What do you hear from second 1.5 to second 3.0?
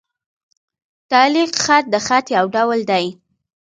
خط؛ د خط یو ډول